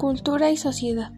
Cultura 0.00 0.50
y 0.50 0.56
sociedad. 0.56 1.12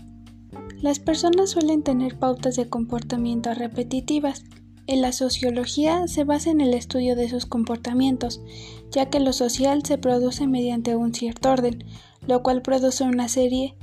Las 0.81 0.99
personas 0.99 1.51
suelen 1.51 1.85
tener 1.85 2.19
pautas 2.19 2.57
de 2.57 2.69
comportamiento 2.69 3.55
repetitivas. 3.55 4.43
En 4.89 5.03
la 5.03 5.13
sociología 5.13 6.09
se 6.09 6.25
basa 6.25 6.51
en 6.51 6.61
el 6.61 6.75
estudio 6.75 7.15
de 7.15 7.29
sus 7.29 7.47
comportamientos, 7.47 8.43
ya 8.91 9.09
que 9.09 9.21
lo 9.21 9.33
social 9.33 9.85
se 9.85 9.99
produce 9.99 10.49
mediante 10.49 10.97
un 10.97 11.15
cierto 11.15 11.53
orden, 11.53 11.85
lo 12.27 12.43
cual 12.43 12.61
produce 12.63 13.05
una 13.05 13.29
serie 13.29 13.77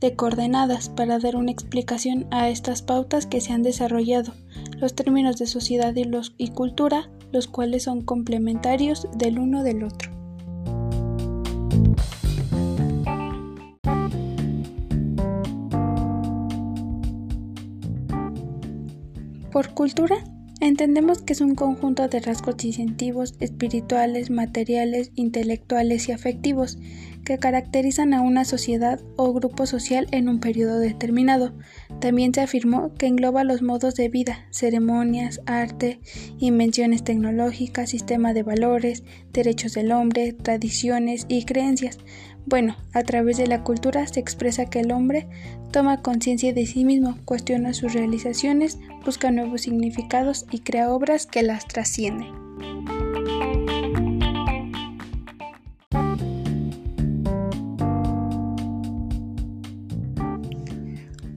de 0.00 0.16
coordenadas 0.16 0.90
para 0.90 1.18
dar 1.18 1.36
una 1.36 1.50
explicación 1.50 2.26
a 2.30 2.50
estas 2.50 2.82
pautas 2.82 3.24
que 3.24 3.40
se 3.40 3.54
han 3.54 3.62
desarrollado, 3.62 4.34
los 4.76 4.94
términos 4.94 5.38
de 5.38 5.46
sociedad 5.46 5.94
y, 5.96 6.04
y 6.36 6.48
cultura, 6.48 7.08
los 7.32 7.46
cuales 7.46 7.84
son 7.84 8.02
complementarios 8.02 9.08
del 9.16 9.38
uno 9.38 9.62
del 9.62 9.82
otro. 9.82 10.21
Por 19.52 19.74
cultura 19.74 20.16
entendemos 20.60 21.20
que 21.20 21.34
es 21.34 21.42
un 21.42 21.54
conjunto 21.54 22.08
de 22.08 22.20
rasgos 22.20 22.56
distintivos 22.56 23.34
espirituales, 23.38 24.30
materiales, 24.30 25.12
intelectuales 25.14 26.08
y 26.08 26.12
afectivos 26.12 26.78
que 27.24 27.38
caracterizan 27.38 28.14
a 28.14 28.22
una 28.22 28.44
sociedad 28.44 29.00
o 29.16 29.32
grupo 29.32 29.66
social 29.66 30.08
en 30.10 30.28
un 30.28 30.40
periodo 30.40 30.78
determinado. 30.78 31.52
También 32.00 32.32
se 32.32 32.40
afirmó 32.40 32.94
que 32.94 33.06
engloba 33.06 33.44
los 33.44 33.60
modos 33.62 33.94
de 33.94 34.08
vida, 34.08 34.46
ceremonias, 34.50 35.40
arte, 35.46 36.00
invenciones 36.38 37.04
tecnológicas, 37.04 37.90
sistema 37.90 38.32
de 38.32 38.42
valores, 38.42 39.04
derechos 39.32 39.74
del 39.74 39.92
hombre, 39.92 40.32
tradiciones 40.32 41.26
y 41.28 41.44
creencias, 41.44 41.98
bueno, 42.44 42.76
a 42.92 43.02
través 43.02 43.36
de 43.36 43.46
la 43.46 43.62
cultura 43.62 44.06
se 44.06 44.18
expresa 44.18 44.66
que 44.66 44.80
el 44.80 44.90
hombre 44.90 45.28
toma 45.72 46.02
conciencia 46.02 46.52
de 46.52 46.66
sí 46.66 46.84
mismo, 46.84 47.18
cuestiona 47.24 47.72
sus 47.72 47.94
realizaciones, 47.94 48.78
busca 49.04 49.30
nuevos 49.30 49.62
significados 49.62 50.46
y 50.50 50.60
crea 50.60 50.92
obras 50.92 51.26
que 51.26 51.42
las 51.42 51.66
trascienden. 51.66 52.42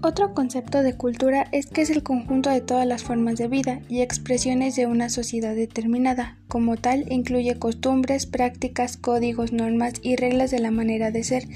Otro 0.01 0.35
concepto 0.35 0.83
de 0.83 0.95
cultura 0.95 1.47
es 1.51 1.65
que 1.65 1.81
es 1.81 1.89
el 1.89 2.03
conjunto 2.03 2.51
de 2.51 2.61
todas 2.61 2.85
las 2.85 3.03
formas 3.03 3.37
de 3.37 3.47
vida 3.47 3.81
y 3.89 4.01
expresiones 4.01 4.75
de 4.75 4.85
una 4.85 5.09
sociedad 5.09 5.55
determinada. 5.55 6.37
Como 6.47 6.77
tal, 6.77 7.11
incluye 7.11 7.57
costumbres, 7.57 8.27
prácticas, 8.27 8.97
códigos, 8.97 9.51
normas 9.51 9.93
y 10.03 10.15
reglas 10.15 10.51
de 10.51 10.59
la 10.59 10.69
manera 10.69 11.09
de 11.09 11.23
ser, 11.23 11.47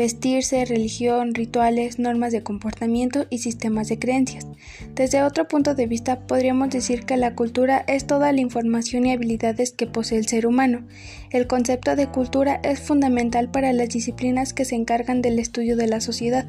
vestirse, 0.00 0.64
religión, 0.64 1.34
rituales, 1.34 1.98
normas 1.98 2.32
de 2.32 2.42
comportamiento 2.42 3.26
y 3.28 3.36
sistemas 3.36 3.86
de 3.88 3.98
creencias. 3.98 4.46
Desde 4.94 5.22
otro 5.22 5.46
punto 5.46 5.74
de 5.74 5.86
vista, 5.86 6.20
podríamos 6.26 6.70
decir 6.70 7.04
que 7.04 7.18
la 7.18 7.34
cultura 7.34 7.84
es 7.86 8.06
toda 8.06 8.32
la 8.32 8.40
información 8.40 9.04
y 9.04 9.12
habilidades 9.12 9.72
que 9.72 9.86
posee 9.86 10.16
el 10.16 10.26
ser 10.26 10.46
humano. 10.46 10.86
El 11.30 11.46
concepto 11.46 11.96
de 11.96 12.06
cultura 12.06 12.62
es 12.64 12.80
fundamental 12.80 13.50
para 13.50 13.74
las 13.74 13.90
disciplinas 13.90 14.54
que 14.54 14.64
se 14.64 14.74
encargan 14.74 15.20
del 15.20 15.38
estudio 15.38 15.76
de 15.76 15.88
la 15.88 16.00
sociedad, 16.00 16.48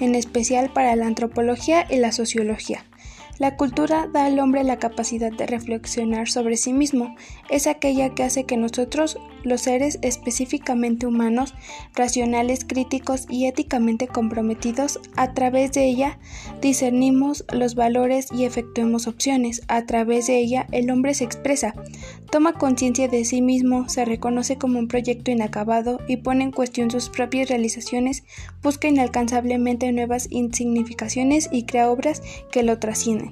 en 0.00 0.16
especial 0.16 0.72
para 0.72 0.96
la 0.96 1.06
antropología 1.06 1.86
y 1.88 1.98
la 1.98 2.10
sociología. 2.10 2.84
La 3.38 3.54
cultura 3.54 4.08
da 4.12 4.24
al 4.24 4.40
hombre 4.40 4.64
la 4.64 4.80
capacidad 4.80 5.30
de 5.30 5.46
reflexionar 5.46 6.28
sobre 6.28 6.56
sí 6.56 6.72
mismo. 6.72 7.14
Es 7.48 7.68
aquella 7.68 8.12
que 8.12 8.24
hace 8.24 8.42
que 8.44 8.56
nosotros, 8.56 9.16
los 9.44 9.60
seres 9.60 10.00
específicamente 10.02 11.06
humanos, 11.06 11.54
racionales, 11.94 12.64
críticos 12.64 13.26
y 13.28 13.46
éticamente 13.46 14.08
comprometidos, 14.08 14.98
a 15.14 15.34
través 15.34 15.70
de 15.70 15.84
ella 15.84 16.18
discernimos 16.60 17.44
los 17.52 17.76
valores 17.76 18.26
y 18.32 18.44
efectuemos 18.44 19.06
opciones. 19.06 19.62
A 19.68 19.86
través 19.86 20.26
de 20.26 20.38
ella 20.38 20.66
el 20.72 20.90
hombre 20.90 21.14
se 21.14 21.22
expresa, 21.22 21.74
toma 22.32 22.54
conciencia 22.54 23.06
de 23.06 23.24
sí 23.24 23.40
mismo, 23.40 23.88
se 23.88 24.04
reconoce 24.04 24.56
como 24.56 24.80
un 24.80 24.88
proyecto 24.88 25.30
inacabado 25.30 26.00
y 26.08 26.16
pone 26.16 26.42
en 26.42 26.50
cuestión 26.50 26.90
sus 26.90 27.08
propias 27.08 27.48
realizaciones, 27.48 28.24
busca 28.64 28.88
inalcanzablemente 28.88 29.92
nuevas 29.92 30.26
insignificaciones 30.28 31.48
y 31.52 31.62
crea 31.62 31.88
obras 31.88 32.20
que 32.50 32.64
lo 32.64 32.80
trascienden. 32.80 33.27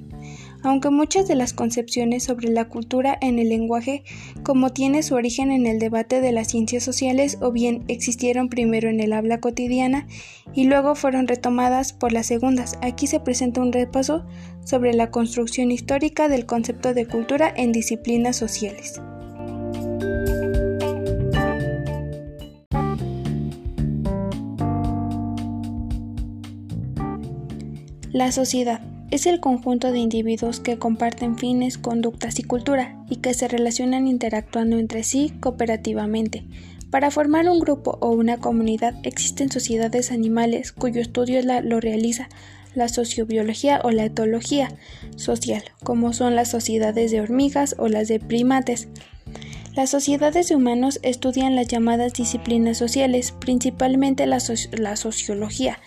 Aunque 0.62 0.90
muchas 0.90 1.28
de 1.28 1.36
las 1.36 1.52
concepciones 1.52 2.24
sobre 2.24 2.48
la 2.48 2.68
cultura 2.68 3.16
en 3.20 3.38
el 3.38 3.48
lenguaje, 3.48 4.02
como 4.42 4.70
tiene 4.70 5.02
su 5.02 5.14
origen 5.14 5.52
en 5.52 5.66
el 5.66 5.78
debate 5.78 6.20
de 6.20 6.32
las 6.32 6.48
ciencias 6.48 6.82
sociales 6.82 7.38
o 7.40 7.52
bien 7.52 7.84
existieron 7.88 8.48
primero 8.48 8.88
en 8.88 9.00
el 9.00 9.12
habla 9.12 9.40
cotidiana 9.40 10.06
y 10.54 10.64
luego 10.64 10.94
fueron 10.94 11.28
retomadas 11.28 11.92
por 11.92 12.12
las 12.12 12.26
segundas, 12.26 12.78
aquí 12.82 13.06
se 13.06 13.20
presenta 13.20 13.60
un 13.60 13.72
repaso 13.72 14.24
sobre 14.64 14.92
la 14.94 15.10
construcción 15.10 15.70
histórica 15.70 16.28
del 16.28 16.46
concepto 16.46 16.94
de 16.94 17.06
cultura 17.06 17.52
en 17.54 17.72
disciplinas 17.72 18.36
sociales. 18.36 19.00
La 28.12 28.32
sociedad 28.32 28.80
es 29.10 29.26
el 29.26 29.40
conjunto 29.40 29.92
de 29.92 29.98
individuos 29.98 30.60
que 30.60 30.78
comparten 30.78 31.38
fines, 31.38 31.78
conductas 31.78 32.38
y 32.38 32.42
cultura 32.42 32.98
y 33.08 33.16
que 33.16 33.34
se 33.34 33.48
relacionan 33.48 34.08
interactuando 34.08 34.78
entre 34.78 35.04
sí 35.04 35.32
cooperativamente. 35.40 36.44
Para 36.90 37.10
formar 37.10 37.48
un 37.48 37.60
grupo 37.60 37.98
o 38.00 38.10
una 38.10 38.38
comunidad 38.38 38.94
existen 39.02 39.50
sociedades 39.50 40.12
animales 40.12 40.72
cuyo 40.72 41.00
estudio 41.00 41.40
lo 41.42 41.80
realiza 41.80 42.28
la 42.74 42.88
sociobiología 42.88 43.80
o 43.82 43.90
la 43.90 44.04
etología 44.04 44.68
social, 45.16 45.62
como 45.82 46.12
son 46.12 46.36
las 46.36 46.50
sociedades 46.50 47.10
de 47.10 47.20
hormigas 47.20 47.74
o 47.78 47.88
las 47.88 48.06
de 48.08 48.20
primates. 48.20 48.88
Las 49.74 49.90
sociedades 49.90 50.48
de 50.48 50.56
humanos 50.56 51.00
estudian 51.02 51.56
las 51.56 51.68
llamadas 51.68 52.14
disciplinas 52.14 52.78
sociales, 52.78 53.32
principalmente 53.32 54.26
la, 54.26 54.38
la 54.72 54.96
sociología, 54.96 55.78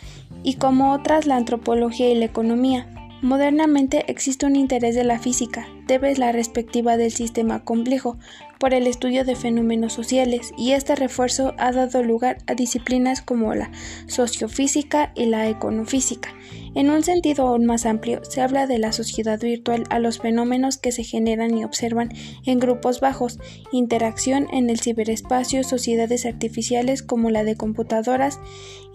y 0.43 0.55
como 0.55 0.93
otras 0.93 1.25
la 1.25 1.37
antropología 1.37 2.09
y 2.09 2.15
la 2.15 2.25
economía. 2.25 2.87
Modernamente 3.21 4.05
existe 4.07 4.45
un 4.45 4.55
interés 4.55 4.95
de 4.95 5.03
la 5.03 5.19
física, 5.19 5.67
debe 5.87 6.15
la 6.15 6.31
respectiva 6.31 6.95
del 6.95 7.11
sistema 7.11 7.65
complejo, 7.65 8.17
por 8.59 8.73
el 8.73 8.87
estudio 8.87 9.25
de 9.25 9.35
fenómenos 9.35 9.91
sociales, 9.91 10.53
y 10.57 10.71
este 10.71 10.95
refuerzo 10.95 11.53
ha 11.57 11.73
dado 11.73 12.01
lugar 12.01 12.37
a 12.47 12.55
disciplinas 12.55 13.21
como 13.21 13.53
la 13.53 13.71
sociofísica 14.07 15.11
y 15.15 15.25
la 15.25 15.49
econofísica. 15.49 16.29
En 16.75 16.89
un 16.89 17.03
sentido 17.03 17.47
aún 17.47 17.65
más 17.65 17.85
amplio, 17.85 18.23
se 18.23 18.41
habla 18.41 18.67
de 18.67 18.79
la 18.79 18.93
sociedad 18.93 19.39
virtual 19.39 19.83
a 19.89 19.99
los 19.99 20.19
fenómenos 20.19 20.77
que 20.77 20.93
se 20.93 21.03
generan 21.03 21.57
y 21.57 21.65
observan 21.65 22.13
en 22.45 22.59
grupos 22.59 23.01
bajos, 23.01 23.37
interacción 23.73 24.47
en 24.53 24.69
el 24.69 24.79
ciberespacio, 24.79 25.65
sociedades 25.65 26.25
artificiales 26.25 27.03
como 27.03 27.31
la 27.31 27.43
de 27.43 27.57
computadoras 27.57 28.39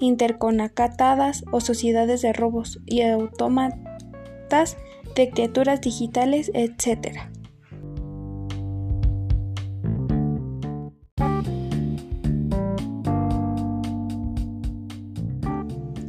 interconectadas 0.00 1.44
o 1.52 1.60
sociedades 1.60 2.22
de 2.22 2.32
robos 2.32 2.80
y 2.86 3.02
autómatas 3.02 3.93
de 5.16 5.30
criaturas 5.30 5.80
digitales, 5.80 6.50
etc. 6.54 7.18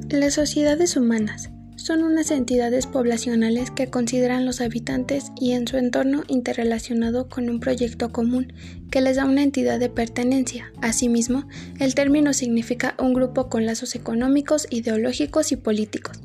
Las 0.10 0.36
sociedades 0.36 0.96
humanas 0.96 1.50
son 1.76 2.04
unas 2.04 2.32
entidades 2.32 2.88
poblacionales 2.88 3.70
que 3.70 3.92
consideran 3.92 4.46
los 4.46 4.60
habitantes 4.60 5.32
y 5.40 5.52
en 5.52 5.68
su 5.68 5.78
entorno 5.78 6.24
interrelacionado 6.28 7.30
con 7.30 7.48
un 7.48 7.60
proyecto 7.60 8.12
común 8.12 8.54
que 8.90 9.02
les 9.02 9.18
da 9.18 9.26
una 9.26 9.44
entidad 9.44 9.80
de 9.80 9.90
pertenencia. 9.90 10.72
Asimismo, 10.82 11.48
el 11.80 11.94
término 11.94 12.34
significa 12.34 12.96
un 12.98 13.14
grupo 13.14 13.50
con 13.50 13.68
lazos 13.68 13.94
económicos, 13.94 14.66
ideológicos 14.72 15.52
y 15.52 15.58
políticos. 15.58 16.25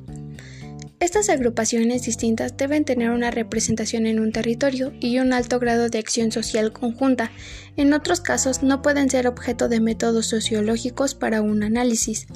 Estas 1.00 1.30
agrupaciones 1.30 2.02
distintas 2.02 2.58
deben 2.58 2.84
tener 2.84 3.08
una 3.08 3.30
representación 3.30 4.04
en 4.04 4.20
un 4.20 4.32
territorio 4.32 4.92
y 5.00 5.18
un 5.18 5.32
alto 5.32 5.58
grado 5.58 5.88
de 5.88 5.98
acción 5.98 6.30
social 6.30 6.74
conjunta. 6.74 7.30
En 7.78 7.94
otros 7.94 8.20
casos 8.20 8.62
no 8.62 8.82
pueden 8.82 9.08
ser 9.08 9.26
objeto 9.26 9.70
de 9.70 9.80
métodos 9.80 10.26
sociológicos 10.26 11.14
para 11.14 11.40
un 11.40 11.62
análisis. 11.62 12.26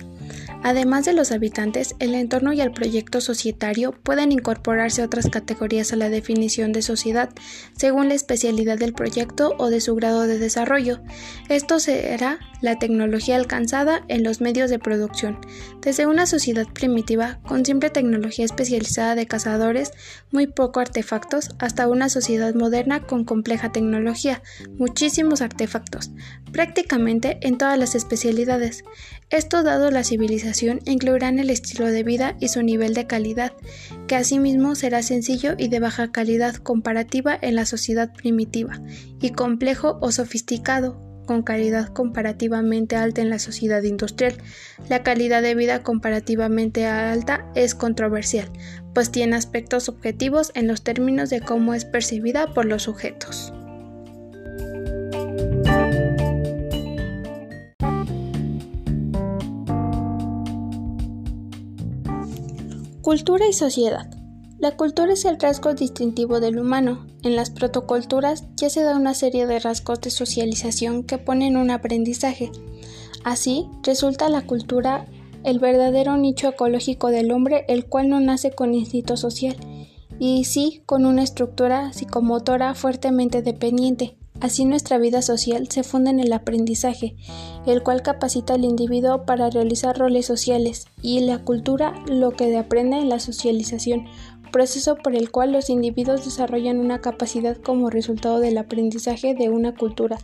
Además 0.65 1.05
de 1.05 1.13
los 1.13 1.31
habitantes, 1.31 1.95
el 1.99 2.15
entorno 2.15 2.55
y 2.55 2.63
el 2.63 2.73
proyecto 2.73 3.21
societario 3.21 3.93
pueden 3.93 4.33
incorporarse 4.33 5.03
otras 5.03 5.29
categorías 5.29 5.93
a 5.93 5.97
la 5.97 6.09
definición 6.09 6.73
de 6.73 6.81
sociedad, 6.81 7.29
según 7.77 8.09
la 8.09 8.15
especialidad 8.15 8.79
del 8.79 8.95
proyecto 8.95 9.55
o 9.59 9.69
de 9.69 9.83
su 9.83 9.95
grado 9.95 10.23
de 10.23 10.39
desarrollo. 10.39 11.03
Esto 11.51 11.79
será 11.81 12.39
la 12.63 12.79
tecnología 12.79 13.37
alcanzada 13.37 14.07
en 14.09 14.25
los 14.25 14.41
medios 14.41 14.71
de 14.71 14.79
producción, 14.79 15.39
desde 15.83 16.07
una 16.07 16.25
sociedad 16.25 16.67
primitiva 16.73 17.41
con 17.47 17.67
simple 17.67 17.91
tecnología 17.91 18.47
especializada 18.47 19.17
de 19.17 19.27
cazadores, 19.27 19.93
muy 20.31 20.47
poco 20.47 20.81
artefactos, 20.81 21.51
hasta 21.59 21.89
una 21.89 22.09
sociedad 22.09 22.55
moderna 22.55 23.01
con 23.01 23.27
compleja 23.27 23.71
tecnología, 23.71 24.43
muchísimos 24.79 25.43
artefactos, 25.43 26.11
prácticamente 26.55 27.39
en 27.41 27.59
todas 27.59 27.77
las 27.77 27.97
especialidades. 27.97 28.85
Esto 29.29 29.65
dado 29.65 29.91
la 29.91 30.05
civilización 30.05 30.79
incluirán 30.85 31.41
el 31.41 31.51
estilo 31.51 31.87
de 31.91 32.05
vida 32.05 32.37
y 32.39 32.47
su 32.47 32.63
nivel 32.63 32.95
de 32.95 33.09
calidad, 33.09 33.55
que 34.07 34.15
asimismo 34.15 34.77
será 34.77 35.03
sencillo 35.03 35.55
y 35.59 35.67
de 35.67 35.81
baja 35.81 36.13
calidad 36.13 36.55
comparativa 36.55 37.37
en 37.43 37.57
la 37.57 37.67
sociedad 37.67 38.13
primitiva, 38.15 38.81
y 39.21 39.31
complejo 39.31 39.99
o 40.01 40.13
sofisticado, 40.13 40.97
con 41.27 41.43
calidad 41.43 41.89
comparativamente 41.89 42.95
alta 42.95 43.21
en 43.21 43.31
la 43.31 43.41
sociedad 43.41 43.83
industrial. 43.83 44.37
La 44.89 45.03
calidad 45.03 45.43
de 45.43 45.57
vida 45.57 45.83
comparativamente 45.83 46.87
alta 46.87 47.51
es 47.57 47.75
controversial, 47.75 48.49
pues 48.95 49.11
tiene 49.11 49.35
aspectos 49.35 49.89
objetivos 49.89 50.53
en 50.55 50.69
los 50.69 50.85
términos 50.85 51.31
de 51.31 51.41
cómo 51.41 51.75
es 51.75 51.85
percibida 51.85 52.55
por 52.55 52.67
los 52.67 52.85
sujetos. 52.85 53.53
Cultura 63.05 63.47
y 63.47 63.53
sociedad. 63.53 64.09
La 64.59 64.79
cultura 64.79 65.13
es 65.13 65.27
el 65.27 65.39
rasgo 65.39 65.75
distintivo 65.75 66.41
del 66.41 66.59
humano. 66.59 67.07
En 67.23 67.37
las 67.37 67.51
protoculturas 67.51 68.45
ya 68.57 68.71
se 68.71 68.83
da 68.83 68.97
una 68.97 69.13
serie 69.13 69.47
de 69.47 69.59
rasgos 69.59 70.01
de 70.01 70.09
socialización 70.09 71.05
que 71.05 71.19
ponen 71.19 71.59
un 71.59 71.71
aprendizaje. 71.71 72.51
Así, 73.23 73.69
resulta 73.83 74.31
la 74.31 74.47
cultura 74.47 75.05
el 75.45 75.59
verdadero 75.59 76.17
nicho 76.17 76.49
ecológico 76.49 77.09
del 77.09 77.31
hombre, 77.31 77.67
el 77.69 77.85
cual 77.85 78.09
no 78.09 78.21
nace 78.21 78.53
con 78.53 78.73
instinto 78.73 79.19
social, 79.19 79.57
y 80.19 80.45
sí 80.45 80.83
con 80.87 81.05
una 81.05 81.25
estructura 81.25 81.93
psicomotora 81.93 82.75
fuertemente 82.75 83.43
dependiente, 83.43 84.17
Así 84.45 84.67
nuestra 84.67 84.99
vida 84.99 85.23
social 85.23 85.69
se 85.71 85.85
funda 85.85 86.11
en 86.11 86.21
el 86.21 86.31
aprendizaje, 86.31 87.17
el 87.65 87.83
cual 87.83 88.03
capacita 88.03 88.53
al 88.53 88.65
individuo 88.67 89.25
para 89.25 89.49
realizar 89.49 89.97
roles 89.99 90.27
sociales, 90.27 90.85
y 91.01 91.21
la 91.21 91.39
cultura 91.39 91.95
lo 92.09 92.33
que 92.33 92.55
aprende 92.59 92.99
en 92.99 93.09
la 93.09 93.21
socialización, 93.21 94.05
proceso 94.53 94.97
por 94.97 95.17
el 95.17 95.31
cual 95.31 95.53
los 95.53 95.71
individuos 95.71 96.27
desarrollan 96.27 96.79
una 96.79 97.01
capacidad 97.01 97.57
como 97.57 97.89
resultado 97.89 98.39
del 98.39 98.59
aprendizaje 98.59 99.35
de 99.35 99.49
una 99.49 99.75
cultura, 99.75 100.19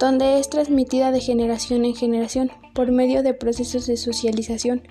donde 0.00 0.40
es 0.40 0.50
transmitida 0.50 1.12
de 1.12 1.20
generación 1.20 1.84
en 1.84 1.94
generación 1.94 2.50
por 2.74 2.90
medio 2.90 3.22
de 3.22 3.32
procesos 3.32 3.86
de 3.86 3.96
socialización. 3.96 4.82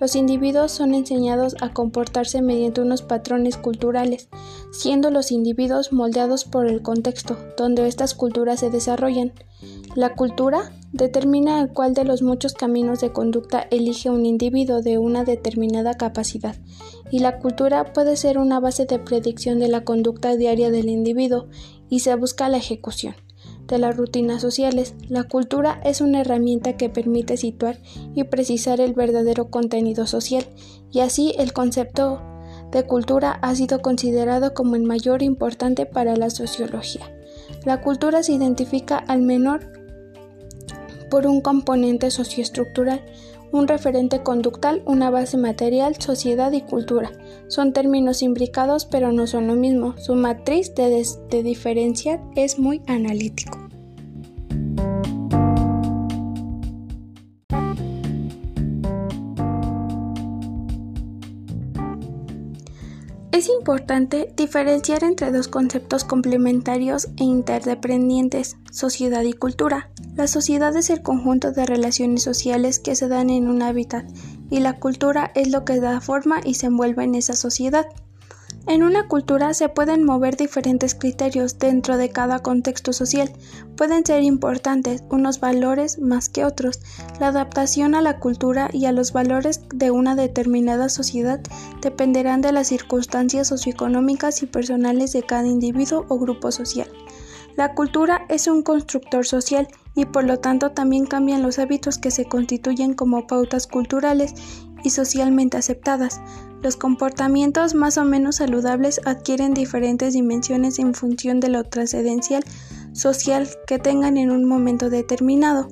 Los 0.00 0.16
individuos 0.16 0.72
son 0.72 0.92
enseñados 0.94 1.54
a 1.60 1.72
comportarse 1.72 2.42
mediante 2.42 2.80
unos 2.80 3.02
patrones 3.02 3.56
culturales, 3.56 4.28
siendo 4.72 5.10
los 5.10 5.30
individuos 5.30 5.92
moldeados 5.92 6.44
por 6.44 6.66
el 6.66 6.82
contexto 6.82 7.36
donde 7.56 7.86
estas 7.86 8.14
culturas 8.14 8.60
se 8.60 8.70
desarrollan. 8.70 9.32
La 9.94 10.14
cultura 10.14 10.72
determina 10.92 11.60
el 11.60 11.68
cuál 11.68 11.94
de 11.94 12.04
los 12.04 12.22
muchos 12.22 12.54
caminos 12.54 13.00
de 13.00 13.12
conducta 13.12 13.66
elige 13.70 14.10
un 14.10 14.26
individuo 14.26 14.82
de 14.82 14.98
una 14.98 15.24
determinada 15.24 15.94
capacidad, 15.94 16.56
y 17.10 17.20
la 17.20 17.38
cultura 17.38 17.92
puede 17.92 18.16
ser 18.16 18.38
una 18.38 18.58
base 18.58 18.86
de 18.86 18.98
predicción 18.98 19.60
de 19.60 19.68
la 19.68 19.84
conducta 19.84 20.36
diaria 20.36 20.70
del 20.70 20.88
individuo 20.88 21.46
y 21.88 22.00
se 22.00 22.14
busca 22.16 22.48
la 22.48 22.56
ejecución 22.56 23.14
de 23.66 23.78
las 23.78 23.96
rutinas 23.96 24.42
sociales. 24.42 24.94
La 25.08 25.24
cultura 25.24 25.80
es 25.84 26.00
una 26.00 26.20
herramienta 26.20 26.76
que 26.76 26.88
permite 26.88 27.36
situar 27.36 27.78
y 28.14 28.24
precisar 28.24 28.80
el 28.80 28.94
verdadero 28.94 29.50
contenido 29.50 30.06
social, 30.06 30.44
y 30.90 31.00
así 31.00 31.34
el 31.38 31.52
concepto 31.52 32.20
de 32.70 32.86
cultura 32.86 33.38
ha 33.42 33.54
sido 33.54 33.80
considerado 33.80 34.52
como 34.54 34.76
el 34.76 34.82
mayor 34.82 35.22
importante 35.22 35.86
para 35.86 36.16
la 36.16 36.30
sociología. 36.30 37.02
La 37.64 37.80
cultura 37.80 38.22
se 38.22 38.32
identifica 38.32 38.98
al 38.98 39.22
menor 39.22 39.72
por 41.10 41.26
un 41.26 41.40
componente 41.40 42.10
socioestructural, 42.10 43.04
un 43.54 43.68
referente 43.68 44.20
conductal, 44.24 44.82
una 44.84 45.10
base 45.10 45.36
material, 45.36 45.94
sociedad 46.00 46.50
y 46.50 46.62
cultura. 46.62 47.12
Son 47.46 47.72
términos 47.72 48.20
imbricados 48.20 48.84
pero 48.84 49.12
no 49.12 49.28
son 49.28 49.46
lo 49.46 49.54
mismo. 49.54 49.94
Su 49.96 50.16
matriz 50.16 50.74
de, 50.74 51.06
de 51.30 51.42
diferenciar 51.44 52.20
es 52.34 52.58
muy 52.58 52.82
analítico. 52.88 53.56
Es 63.30 63.48
importante 63.48 64.32
diferenciar 64.36 65.04
entre 65.04 65.30
dos 65.30 65.46
conceptos 65.46 66.02
complementarios 66.02 67.06
e 67.18 67.22
interdependientes, 67.22 68.56
sociedad 68.72 69.22
y 69.22 69.32
cultura. 69.32 69.93
La 70.16 70.28
sociedad 70.28 70.76
es 70.76 70.90
el 70.90 71.02
conjunto 71.02 71.50
de 71.50 71.66
relaciones 71.66 72.22
sociales 72.22 72.78
que 72.78 72.94
se 72.94 73.08
dan 73.08 73.30
en 73.30 73.48
un 73.48 73.62
hábitat 73.62 74.06
y 74.48 74.60
la 74.60 74.78
cultura 74.78 75.32
es 75.34 75.50
lo 75.50 75.64
que 75.64 75.80
da 75.80 76.00
forma 76.00 76.40
y 76.44 76.54
se 76.54 76.66
envuelve 76.66 77.02
en 77.02 77.16
esa 77.16 77.32
sociedad. 77.34 77.86
En 78.68 78.84
una 78.84 79.08
cultura 79.08 79.52
se 79.54 79.68
pueden 79.68 80.04
mover 80.04 80.36
diferentes 80.36 80.94
criterios 80.94 81.58
dentro 81.58 81.96
de 81.96 82.10
cada 82.10 82.38
contexto 82.38 82.92
social. 82.92 83.30
Pueden 83.76 84.06
ser 84.06 84.22
importantes 84.22 85.02
unos 85.10 85.40
valores 85.40 85.98
más 85.98 86.28
que 86.28 86.44
otros. 86.44 86.78
La 87.18 87.28
adaptación 87.28 87.96
a 87.96 88.00
la 88.00 88.20
cultura 88.20 88.70
y 88.72 88.86
a 88.86 88.92
los 88.92 89.12
valores 89.12 89.62
de 89.74 89.90
una 89.90 90.14
determinada 90.14 90.90
sociedad 90.90 91.40
dependerán 91.82 92.40
de 92.40 92.52
las 92.52 92.68
circunstancias 92.68 93.48
socioeconómicas 93.48 94.44
y 94.44 94.46
personales 94.46 95.12
de 95.12 95.24
cada 95.24 95.48
individuo 95.48 96.06
o 96.08 96.18
grupo 96.18 96.52
social. 96.52 96.88
La 97.56 97.74
cultura 97.74 98.26
es 98.28 98.46
un 98.46 98.62
constructor 98.62 99.26
social 99.26 99.68
y 99.94 100.06
por 100.06 100.24
lo 100.24 100.38
tanto 100.38 100.72
también 100.72 101.06
cambian 101.06 101.42
los 101.42 101.58
hábitos 101.58 101.98
que 101.98 102.10
se 102.10 102.24
constituyen 102.24 102.94
como 102.94 103.26
pautas 103.26 103.66
culturales 103.66 104.34
y 104.82 104.90
socialmente 104.90 105.56
aceptadas. 105.56 106.20
Los 106.62 106.76
comportamientos 106.76 107.74
más 107.74 107.98
o 107.98 108.04
menos 108.04 108.36
saludables 108.36 109.00
adquieren 109.04 109.54
diferentes 109.54 110.14
dimensiones 110.14 110.78
en 110.78 110.94
función 110.94 111.40
de 111.40 111.48
lo 111.48 111.64
trascendencial 111.64 112.44
social 112.92 113.48
que 113.66 113.78
tengan 113.78 114.16
en 114.16 114.30
un 114.30 114.44
momento 114.44 114.90
determinado. 114.90 115.68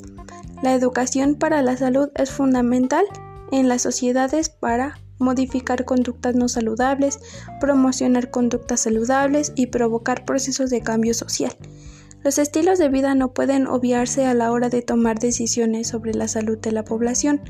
La 0.62 0.74
educación 0.74 1.34
para 1.34 1.62
la 1.62 1.76
salud 1.76 2.10
es 2.14 2.30
fundamental 2.30 3.04
en 3.50 3.68
las 3.68 3.82
sociedades 3.82 4.48
para 4.48 4.98
modificar 5.18 5.84
conductas 5.84 6.34
no 6.34 6.48
saludables, 6.48 7.20
promocionar 7.60 8.30
conductas 8.30 8.80
saludables 8.80 9.52
y 9.54 9.68
provocar 9.68 10.24
procesos 10.24 10.70
de 10.70 10.82
cambio 10.82 11.14
social. 11.14 11.56
Los 12.24 12.38
estilos 12.38 12.78
de 12.78 12.88
vida 12.88 13.16
no 13.16 13.32
pueden 13.32 13.66
obviarse 13.66 14.26
a 14.26 14.34
la 14.34 14.52
hora 14.52 14.68
de 14.68 14.80
tomar 14.80 15.18
decisiones 15.18 15.88
sobre 15.88 16.14
la 16.14 16.28
salud 16.28 16.56
de 16.56 16.70
la 16.70 16.84
población. 16.84 17.40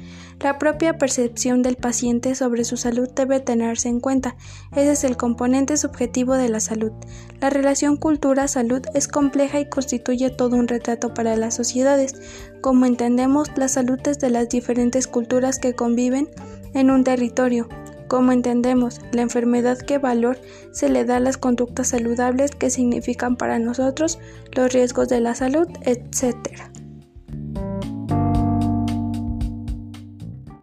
La 0.41 0.59
propia 0.59 0.97
percepción 0.97 1.61
del 1.63 1.77
paciente 1.77 2.35
sobre 2.35 2.65
su 2.65 2.79
salud 2.79 3.09
debe 3.15 3.41
tenerse 3.41 3.91
en 3.91 4.01
cuenta. 4.01 4.35
Ese 4.73 4.93
es 4.93 5.05
el 5.05 5.19
componente 5.19 5.77
subjetivo 5.77 6.37
de 6.37 6.49
la 6.49 6.61
salud. 6.61 6.93
La 7.41 7.51
relación 7.51 7.99
cultura-salud 7.99 8.81
es 8.95 9.09
compleja 9.09 9.61
y 9.61 9.69
constituye 9.69 10.31
todo 10.31 10.57
un 10.57 10.69
retrato 10.69 11.13
para 11.13 11.37
las 11.37 11.55
sociedades. 11.55 12.15
Como 12.63 12.87
entendemos, 12.87 13.51
la 13.57 13.69
salud 13.69 14.01
es 14.07 14.21
de 14.21 14.31
las 14.31 14.49
diferentes 14.49 15.07
culturas 15.07 15.59
que 15.59 15.75
conviven 15.75 16.31
en 16.73 16.91
un 16.91 17.05
territorio. 17.05 17.69
Como 18.13 18.33
entendemos 18.33 19.01
la 19.13 19.23
enfermedad, 19.23 19.79
qué 19.79 19.97
valor 19.97 20.39
se 20.71 20.91
le 20.91 21.07
da 21.07 21.17
a 21.17 21.21
las 21.21 21.39
conductas 21.39 21.89
saludables 21.89 22.51
que 22.51 22.69
significan 22.69 23.37
para 23.37 23.59
nosotros 23.59 24.19
los 24.55 24.71
riesgos 24.71 25.09
de 25.09 25.23
la 25.23 25.35
salud, 25.35 25.67
etc. 25.81 26.37